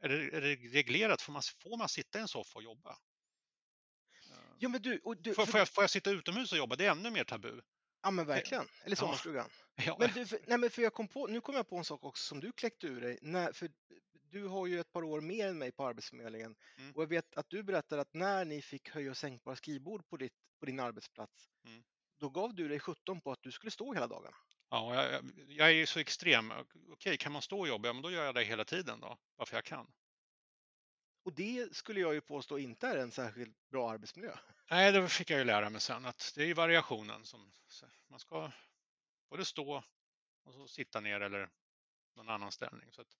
[0.00, 1.22] Är det, är det reglerat?
[1.22, 2.98] Får man, får man sitta i en soffa och jobba?
[4.58, 6.76] Ja, men du, du, får, får, jag, får jag sitta utomhus och jobba?
[6.76, 7.60] Det är ännu mer tabu.
[8.02, 9.50] Ja men verkligen, eller sommarstugan.
[9.86, 9.96] Ja.
[9.98, 12.04] Men du, för, nej, men för jag kom på, nu kom jag på en sak
[12.04, 13.18] också som du kläckte ur dig.
[13.22, 13.68] När, för
[14.30, 16.92] du har ju ett par år mer än mig på Arbetsförmedlingen mm.
[16.92, 20.16] och jag vet att du berättade att när ni fick höj och sänkbara skrivbord på,
[20.16, 21.84] ditt, på din arbetsplats, mm.
[22.20, 24.36] då gav du dig 17 på att du skulle stå hela dagarna.
[24.70, 26.52] Ja, jag, jag är så extrem.
[26.92, 29.18] Okej, kan man stå och jobba, ja, men då gör jag det hela tiden då,
[29.36, 29.86] varför jag kan.
[31.26, 34.36] Och det skulle jag ju påstå inte är en särskilt bra arbetsmiljö.
[34.70, 37.52] Nej, det fick jag ju lära mig sen att det är variationen som
[38.08, 38.52] man ska
[39.28, 39.84] både stå
[40.42, 41.50] och så sitta ner eller
[42.14, 42.92] någon annan ställning.
[42.92, 43.16] Så att,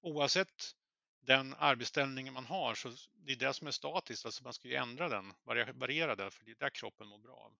[0.00, 0.76] oavsett
[1.20, 4.74] den arbetsställningen man har så det är det som är statiskt, alltså man ska ju
[4.74, 5.34] ändra den,
[5.74, 7.56] variera den, för det är där kroppen mår bra av.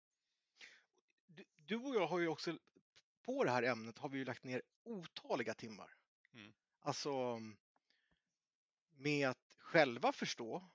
[1.27, 2.59] Du, du och jag har ju också
[3.23, 5.95] på det här ämnet har vi ju lagt ner otaliga timmar.
[6.33, 6.53] Mm.
[6.81, 7.41] Alltså
[8.91, 10.69] med att själva förstå,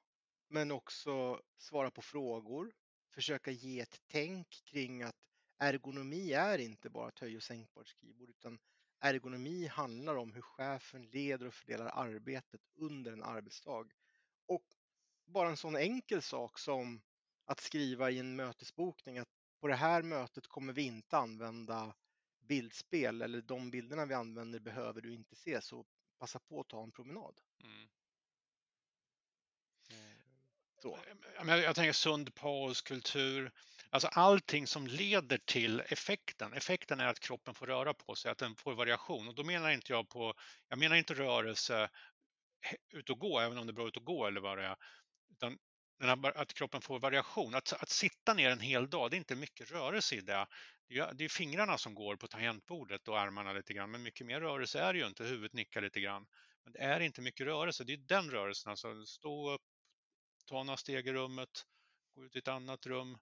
[0.47, 2.73] men också svara på frågor,
[3.09, 5.27] försöka ge ett tänk kring att
[5.57, 8.59] ergonomi är inte bara ett höj och sänkbart skrivbord, utan
[8.99, 13.87] ergonomi handlar om hur chefen leder och fördelar arbetet under en arbetsdag.
[14.45, 14.65] Och
[15.25, 17.01] bara en sån enkel sak som
[17.45, 19.29] att skriva i en mötesbokning att
[19.59, 21.95] på det här mötet kommer vi inte använda
[22.39, 25.85] bildspel eller de bilderna vi använder behöver du inte se så
[26.17, 27.41] passa på att ta en promenad.
[27.63, 27.89] Mm.
[30.83, 30.99] Så.
[31.47, 33.51] Eh, jag tänker sund pauskultur,
[33.89, 36.53] alltså allting som leder till effekten.
[36.53, 39.27] Effekten är att kroppen får röra på sig, att den får variation.
[39.27, 40.33] Och då menar inte jag på,
[40.69, 41.89] jag menar inte rörelse
[42.93, 44.75] ut och gå, även om det är bra ut och gå eller vad det är,
[45.31, 45.57] utan
[46.35, 47.55] att kroppen får variation.
[47.55, 50.47] Att, att sitta ner en hel dag, det är inte mycket rörelse i det.
[50.87, 54.79] Det är fingrarna som går på tangentbordet och armarna lite grann, men mycket mer rörelse
[54.79, 55.23] är det ju inte.
[55.23, 56.25] Huvudet nickar lite grann.
[56.63, 59.61] Men det är inte mycket rörelse, det är den rörelsen, alltså stå upp,
[60.45, 61.65] ta några steg i rummet,
[62.15, 63.17] gå ut i ett annat rum.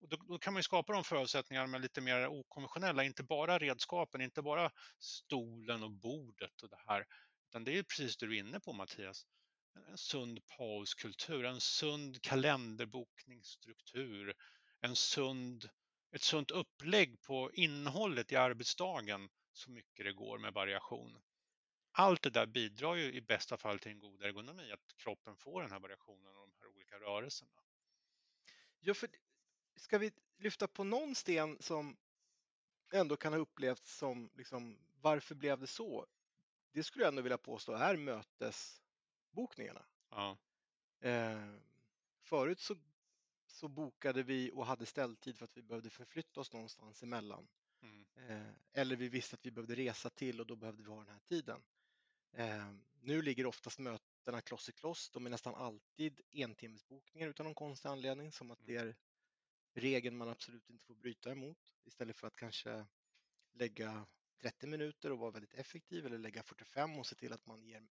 [0.00, 4.20] Och då, då, kan man skapa de förutsättningarna med lite mer okonventionella, inte bara redskapen,
[4.20, 7.06] inte bara stolen och bordet och det här,
[7.48, 9.26] utan det är precis det du är inne på Mattias.
[9.88, 14.34] En sund pauskultur, en sund kalenderbokningsstruktur,
[14.80, 15.68] en sund,
[16.12, 21.18] ett sunt upplägg på innehållet i arbetsdagen så mycket det går med variation
[21.98, 25.62] allt det där bidrar ju i bästa fall till en god ergonomi, att kroppen får
[25.62, 27.50] den här variationen och de här olika rörelserna.
[28.80, 29.08] Ja, för
[29.76, 31.96] ska vi lyfta på någon sten som
[32.92, 36.06] ändå kan ha upplevts som liksom, varför blev det så?
[36.72, 39.84] Det skulle jag ändå vilja påstå är mötesbokningarna.
[40.10, 40.38] Ja.
[41.00, 41.54] Eh,
[42.22, 42.76] förut så,
[43.46, 47.48] så bokade vi och hade ställtid för att vi behövde förflytta oss någonstans emellan.
[47.82, 48.06] Mm.
[48.28, 51.08] Eh, eller vi visste att vi behövde resa till och då behövde vi ha den
[51.08, 51.62] här tiden.
[52.32, 55.10] Eh, nu ligger oftast mötena kloss i kloss.
[55.10, 58.88] De är nästan alltid entimmesbokningar utan någon konstig anledning som att det mm.
[58.88, 58.96] är
[59.74, 62.86] regeln man absolut inte får bryta emot istället för att kanske
[63.52, 64.06] lägga
[64.40, 67.88] 30 minuter och vara väldigt effektiv eller lägga 45 och se till att man ger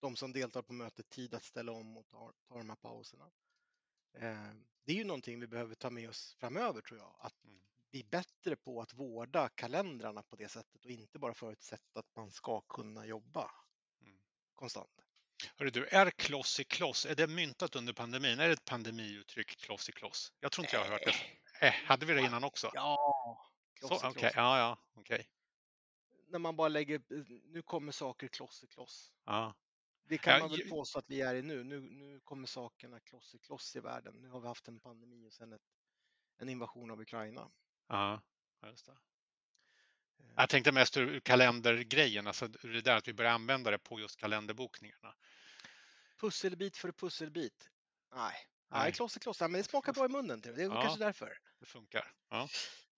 [0.00, 3.30] de som deltar på mötet tid att ställa om och ta, ta de här pauserna.
[4.12, 7.62] Eh, det är ju någonting vi behöver ta med oss framöver tror jag, att mm
[7.92, 12.30] bli bättre på att vårda kalendrarna på det sättet och inte bara förutsätta att man
[12.30, 13.50] ska kunna jobba
[14.00, 14.18] mm.
[14.54, 15.04] konstant.
[15.56, 18.40] Hörru du, är kloss i kloss, är det myntat under pandemin?
[18.40, 20.32] Är det ett pandemiuttryck, kloss i kloss?
[20.40, 21.66] Jag tror inte jag har hört det.
[21.66, 22.70] Eh, hade vi det innan också?
[22.74, 24.32] Ja, kloss i kloss.
[24.34, 25.28] ja, ja, okej.
[26.28, 27.02] När man bara lägger,
[27.52, 29.12] nu kommer saker kloss i kloss.
[29.24, 29.54] Ja.
[30.08, 31.64] Det kan Ja, man väl påstå att vi är i nu.
[31.64, 31.80] nu.
[31.80, 34.14] Nu kommer sakerna kloss i kloss i världen.
[34.14, 35.62] Nu har vi haft en pandemi och sen ett,
[36.38, 37.50] en invasion av Ukraina.
[37.88, 38.22] Ja,
[38.66, 38.92] just det.
[38.92, 38.98] Eh,
[40.36, 44.16] Jag tänkte mest ur kalendergrejen, alltså det där att vi börjar använda det på just
[44.16, 45.14] kalenderbokningarna.
[46.20, 47.70] Pusselbit för pusselbit.
[48.14, 48.32] Nej,
[48.70, 48.92] nej, Nej.
[48.92, 49.40] kloss i kloss.
[49.40, 50.40] Men det smakar bra i munnen.
[50.40, 50.82] Det är Ja.
[50.82, 51.38] kanske därför.
[51.60, 52.12] Det funkar.
[52.30, 52.48] Ja.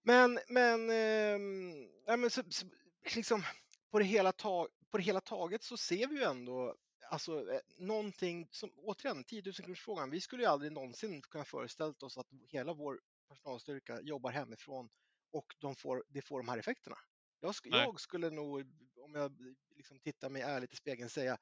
[0.03, 2.66] Men, men, ehm, ja, men så, så,
[3.14, 3.42] liksom,
[3.90, 6.77] på, det hela tag, på det hela taget så ser vi ju ändå
[7.11, 10.11] alltså, eh, någonting som, återigen, 10 000 kronors frågan.
[10.11, 14.91] Vi skulle ju aldrig någonsin kunna föreställt oss att hela vår personalstyrka jobbar hemifrån
[15.31, 16.97] och de får, det får de här effekterna.
[17.41, 17.81] Jag, sk- Nej.
[17.81, 21.39] jag skulle nog, om jag liksom tittar mig ärligt i spegeln, säga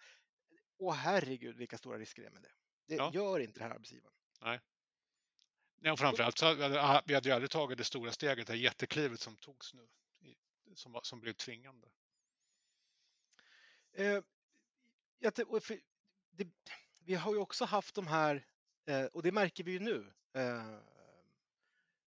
[0.78, 2.52] Åh herregud vilka stora risker det är med det.
[2.86, 3.10] Det Ja.
[3.14, 4.14] gör inte det här arbetsgivaren.
[5.80, 8.60] Ja, och framförallt så hade vi- hade ju aldrig tagit det stora steget, det här
[8.60, 9.88] jätteklivet som togs nu,
[10.74, 11.90] som, som blev tvingande.
[13.92, 14.22] Eh,
[16.30, 16.48] det,
[16.98, 18.46] vi har ju också haft de här,
[18.86, 20.12] eh, och det märker vi ju nu.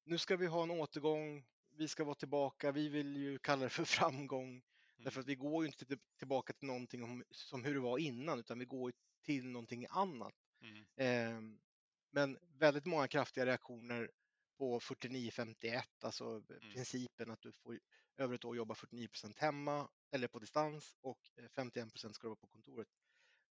[0.06, 1.46] Eh, nu ska vi ha en återgång,
[1.78, 4.62] vi ska vara tillbaka, vi vill ju kalla det för framgång.
[4.98, 7.98] Därför att vi går ju inte till, tillbaka till någonting om, som hur det var
[7.98, 10.36] innan, utan vi går till någonting annat.
[10.62, 10.86] Mm.
[10.96, 11.58] Eh,
[12.12, 14.12] men väldigt många kraftiga reaktioner
[14.58, 17.80] på 49-51, alltså principen att du får
[18.18, 22.36] över ett år jobba 49% hemma eller på distans och eh, 51 ska du vara
[22.36, 22.88] på kontoret.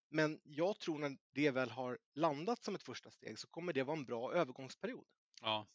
[0.08, 3.82] Men jag tror när det väl har landat som ett första steg så kommer det
[3.82, 5.06] vara en bra övergångsperiod.
[5.40, 5.66] Ja.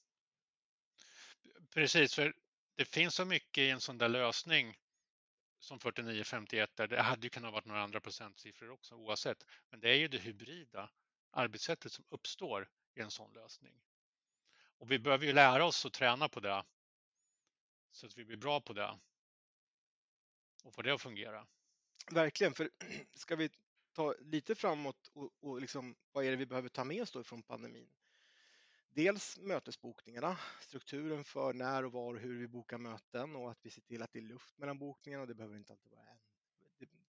[1.69, 2.33] Precis, för
[2.75, 4.77] det finns så mycket i en sån där lösning
[5.59, 9.45] som 49-51 där det hade ju kunnat vara några andra procentsiffror också oavsett.
[9.69, 10.89] Men det är ju det hybrida
[11.31, 13.81] arbetssättet som uppstår i en sån lösning.
[14.77, 16.63] Och vi behöver ju lära oss att träna på det
[17.91, 18.99] så att vi blir bra på det
[20.63, 21.47] och få det att fungera.
[22.11, 22.69] Verkligen, för
[23.13, 23.49] ska vi
[23.93, 27.23] ta lite framåt och, och liksom, vad är det vi behöver ta med oss då
[27.23, 27.89] från pandemin?
[28.91, 33.69] Dels mötesbokningarna, strukturen för när och var och hur vi bokar möten och att vi
[33.69, 36.19] ser till att det är luft mellan bokningarna och det behöver inte alltid vara en.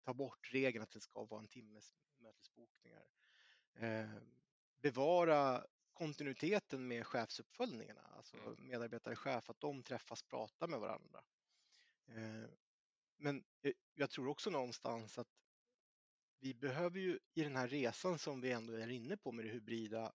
[0.05, 3.05] Ta bort regeln att det ska vara en timmes mötesbokningar.
[3.75, 4.11] Eh,
[4.83, 8.69] bevara kontinuiteten med chefsuppföljningarna, alltså Mm.
[8.69, 11.25] medarbetare chef, att de träffas, pratar med varandra.
[12.07, 12.51] Eh,
[13.17, 15.29] men eh, jag tror också någonstans att
[16.39, 19.51] vi behöver ju i den här resan som vi ändå är inne på med det
[19.51, 20.13] hybrida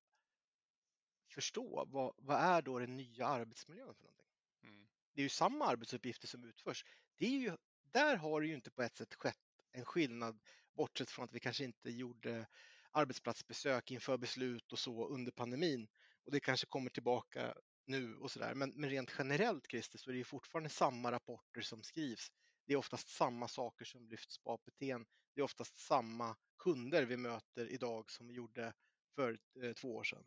[1.36, 4.28] förstå vad, vad är då den nya arbetsmiljön för någonting?
[4.63, 4.88] Mm.
[5.13, 6.86] Det är ju samma arbetsuppgifter som utförs.
[7.17, 9.38] Det är ju, där har det ju inte på ett sätt skett
[9.71, 10.39] en skillnad
[10.74, 12.48] bortsett från att vi kanske inte gjorde
[12.91, 15.88] arbetsplatsbesök inför beslut och så under pandemin
[16.26, 18.54] och det kanske kommer tillbaka nu och sådär.
[18.56, 22.32] Men, men rent generellt Christer så är det ju fortfarande samma rapporter som skrivs.
[22.65, 25.04] Det är oftast samma saker som lyfts på APTn.
[25.34, 28.74] Det är oftast samma kunder vi möter idag som vi gjorde
[29.15, 30.24] för eh, två år sedan.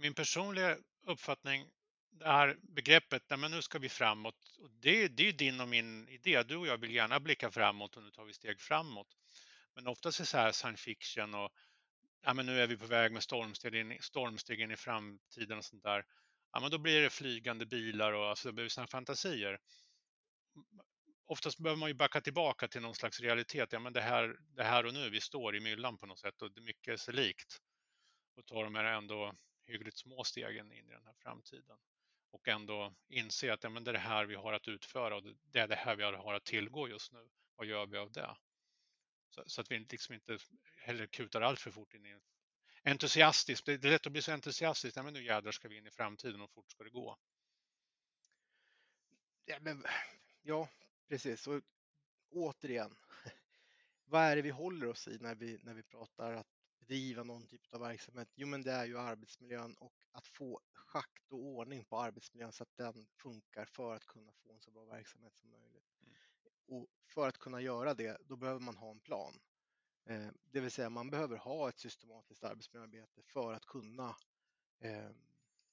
[0.00, 1.70] Min personliga uppfattning,
[2.10, 4.56] det här begreppet, nej men nu ska vi framåt.
[4.58, 6.42] Och det, det är din och min idé.
[6.42, 9.16] Du och jag vill gärna blicka framåt och nu tar vi steg framåt.
[9.74, 11.52] Men oftast är det så här science fiction och
[12.22, 15.64] ja, men nu är vi på väg med stormsteg in, stormsteg in i framtiden och
[15.64, 16.04] sånt där.
[16.52, 19.58] Ja, men då blir det flygande bilar och alltså, det blir såna fantasier.
[21.26, 23.72] Oftast behöver man ju backa tillbaka till någon slags realitet.
[23.72, 26.42] Ja, men det här, det här och nu, vi står i myllan på något sätt
[26.42, 27.58] och det är mycket sig likt.
[28.36, 29.34] Och tar de här ändå
[29.70, 31.78] hyggligt små stegen in i den här framtiden.
[32.30, 35.22] Och ändå inse att ja, men det är det här vi har att utföra och
[35.42, 37.28] det är det här vi har att tillgå just nu.
[37.56, 38.36] Vad gör vi av det?
[39.30, 40.38] Så, så att vi liksom inte
[40.76, 42.20] heller kutar allt för fort in i
[42.84, 43.66] entusiastiskt.
[43.66, 44.96] Det är lätt att bli så entusiastisk.
[44.96, 47.18] Ja, men nu jädrar ska vi in i framtiden och fort ska det gå.
[49.44, 49.86] Ja, men,
[50.42, 50.68] ja
[51.08, 51.46] precis.
[51.46, 51.62] Och
[52.30, 52.96] återigen,
[54.04, 56.59] vad är det vi håller oss i när vi, när vi pratar att
[56.90, 58.28] bedriva någon typ av verksamhet?
[58.34, 62.62] Jo, men det är ju arbetsmiljön och att få schakt och ordning på arbetsmiljön så
[62.62, 65.84] att den funkar för att kunna få en så bra verksamhet som möjligt.
[66.02, 66.14] Mm.
[66.66, 69.40] Och för att kunna göra det, då behöver man ha en plan.
[70.04, 74.16] Eh, det vill säga man behöver ha ett systematiskt arbetsmiljöarbete för att kunna
[74.80, 75.10] eh,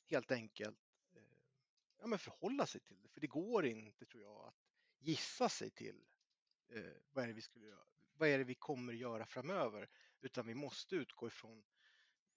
[0.05, 0.79] helt enkelt
[1.15, 1.21] eh,
[1.99, 3.09] ja, men förhålla sig till det.
[3.09, 4.55] För det går inte, tror jag, att
[4.99, 6.05] gissa sig till
[6.69, 6.81] eh,
[7.11, 9.89] vad, är det vi skulle göra, vad är det vi kommer göra framöver,
[10.21, 11.63] utan vi måste utgå ifrån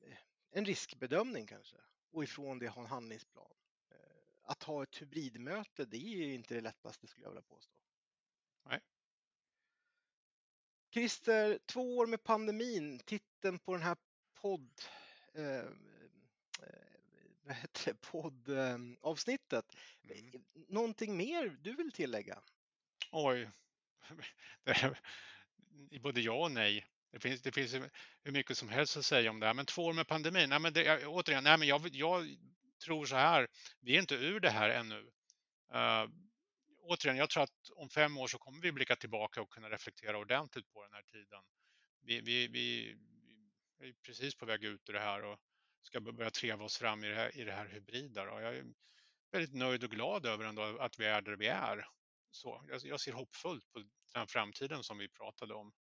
[0.00, 0.18] eh,
[0.50, 1.76] en riskbedömning kanske
[2.10, 3.52] och ifrån det ha en handlingsplan.
[3.90, 7.76] Eh, att ha ett hybridmöte, det är inte det lättaste skulle jag vilja påstå.
[8.64, 8.80] Nej.
[10.92, 13.96] Christer, två år med pandemin, titeln på den här
[14.34, 14.82] podd,
[15.34, 15.70] eh, eh,
[17.42, 19.76] vad heter det, poddavsnittet.
[20.02, 20.44] Mm.
[20.68, 22.42] Någonting mer du vill tillägga?
[23.12, 23.50] Oj,
[25.90, 26.86] det både ja och nej.
[27.12, 27.74] Det finns, det finns
[28.22, 30.48] hur mycket som helst att säga om det här, men två år med pandemin.
[30.48, 32.36] Nej, men det, återigen, nej, men jag, jag
[32.84, 33.48] tror så här,
[33.80, 35.00] vi är inte ur det här ännu.
[35.74, 36.10] Uh,
[36.80, 40.18] återigen, jag tror att om fem år så kommer vi blicka tillbaka och kunna reflektera
[40.18, 41.42] ordentligt på den här tiden.
[42.02, 42.96] Vi, vi, vi,
[43.78, 45.38] vi är precis på väg ut ur det här och
[45.82, 48.24] ska börja treva oss fram i det här, i det här hybrida.
[48.24, 48.40] Då.
[48.40, 48.64] Jag är
[49.32, 51.86] väldigt nöjd och glad över ändå att vi är där vi är.
[52.30, 53.84] Så, jag, jag ser hoppfullt på
[54.14, 55.72] den framtiden som vi pratade om.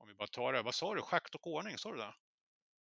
[0.00, 2.14] Om vi bara tar det, vad sa du, schakt och ordning, sa du det?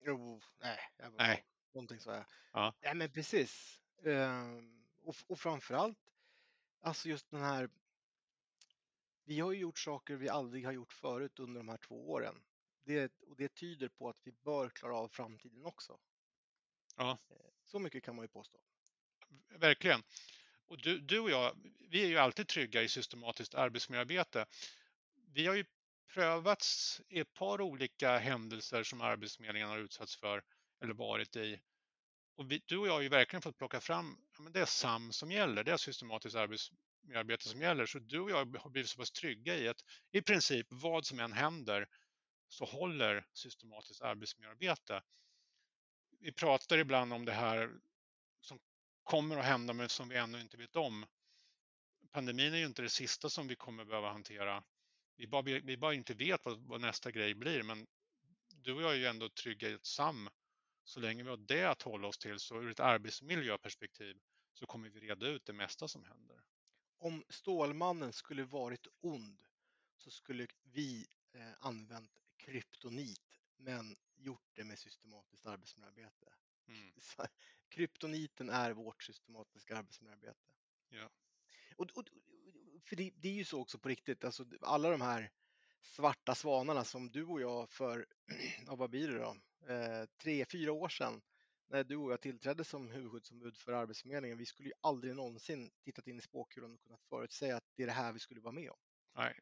[0.01, 1.45] Jo, nej, jag nej.
[1.73, 2.25] någonting så jag.
[2.53, 2.75] Ja.
[2.81, 3.83] Nej, men precis.
[4.05, 5.99] Ehm, och, och framförallt,
[6.81, 7.71] alltså just den här.
[9.25, 12.43] Vi har ju gjort saker vi aldrig har gjort förut under de här två åren.
[12.85, 15.99] Det, och det tyder på att vi bör klara av framtiden också.
[16.97, 17.19] Ja.
[17.31, 18.59] Ehm, så mycket kan man ju påstå.
[19.49, 20.03] Verkligen.
[20.67, 21.57] Och du, du och jag,
[21.89, 24.47] vi är ju alltid trygga i systematiskt arbetsmiljöarbete.
[25.33, 25.65] Vi har ju
[26.09, 30.43] prövats i ett par olika händelser som Arbetsförmedlingen har utsatts för
[30.83, 31.61] eller varit i.
[32.37, 34.67] Och vi, du och jag har ju verkligen fått plocka fram, ja, men det är
[34.67, 37.87] SAM som gäller, det är systematiskt arbetsmiljöarbete som gäller.
[37.87, 41.21] Så du och jag har blivit så pass trygga i att i princip vad som
[41.21, 41.89] än händer
[42.49, 45.03] så håller systematiskt arbetsmiljöarbete.
[46.21, 47.71] Vi pratar ibland om det här
[48.41, 48.59] som
[49.03, 51.07] kommer att hända men som vi ännu inte vet om.
[52.13, 54.65] Pandemin är ju inte det sista som vi kommer behöva hantera
[55.19, 57.63] vi bara, vi bara inte vet vad, vad, nästa grej blir.
[57.63, 57.87] Men
[58.49, 60.31] du och jag är ju ändå trygga i ett SAM.
[60.85, 64.19] Så länge vi har det att hålla oss till så ur ett arbetsmiljöperspektiv
[64.53, 66.43] så kommer vi reda ut det mesta som händer.
[66.99, 69.43] Om Stålmannen skulle varit ond
[69.97, 76.33] så skulle vi eh, använt kryptonit men gjort det med systematiskt arbetsmiljöarbete.
[76.67, 76.93] Mm.
[77.69, 80.53] kryptoniten är vårt systematiska arbetsmiljöarbete.
[80.89, 81.11] Ja.
[81.77, 82.09] Och, och,
[82.85, 85.31] för det, det, är ju så också på riktigt, alltså alla de här
[85.83, 88.07] svarta svanarna som du och jag för,
[88.67, 89.37] ja, vad blir det då,
[89.73, 91.23] eh, tre, fyra år sedan
[91.69, 96.07] när du och jag tillträdde som huvudskyddsombud för Arbetsförmedlingen, vi skulle ju aldrig någonsin tittat
[96.07, 98.71] in i spåkulan och kunnat förutsäga att det är det här vi skulle vara med
[98.71, 98.79] om.
[99.15, 99.41] Nej,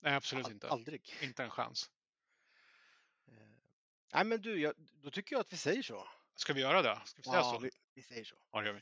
[0.00, 0.68] Nej absolut All, inte.
[0.68, 1.12] Aldrig.
[1.22, 1.90] Inte en chans.
[3.26, 3.34] Eh,
[4.12, 6.08] nej men du, jag, då tycker jag att vi säger så.
[6.34, 7.02] Ska vi göra det?
[7.04, 7.58] Ska vi säga ja, så?
[7.58, 8.36] Vi, vi säger så.
[8.52, 8.80] Ja, det gör vi.